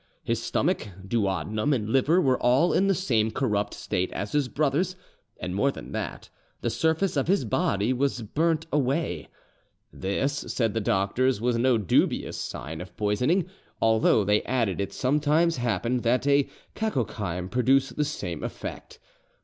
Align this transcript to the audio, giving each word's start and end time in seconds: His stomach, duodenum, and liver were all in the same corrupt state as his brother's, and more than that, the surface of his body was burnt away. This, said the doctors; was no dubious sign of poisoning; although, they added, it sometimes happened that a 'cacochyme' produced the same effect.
His 0.23 0.41
stomach, 0.41 0.87
duodenum, 1.07 1.73
and 1.73 1.87
liver 1.91 2.19
were 2.19 2.39
all 2.39 2.73
in 2.73 2.87
the 2.87 2.95
same 2.95 3.29
corrupt 3.29 3.75
state 3.75 4.11
as 4.13 4.31
his 4.31 4.47
brother's, 4.47 4.95
and 5.39 5.53
more 5.53 5.71
than 5.71 5.91
that, 5.91 6.31
the 6.61 6.71
surface 6.71 7.15
of 7.15 7.27
his 7.27 7.45
body 7.45 7.93
was 7.93 8.23
burnt 8.23 8.65
away. 8.73 9.27
This, 9.93 10.33
said 10.47 10.73
the 10.73 10.81
doctors; 10.81 11.39
was 11.39 11.59
no 11.59 11.77
dubious 11.77 12.35
sign 12.37 12.81
of 12.81 12.97
poisoning; 12.97 13.47
although, 13.79 14.23
they 14.23 14.41
added, 14.41 14.81
it 14.81 14.91
sometimes 14.91 15.57
happened 15.57 16.01
that 16.01 16.25
a 16.25 16.49
'cacochyme' 16.73 17.51
produced 17.51 17.95
the 17.95 18.03
same 18.03 18.41
effect. 18.43 18.97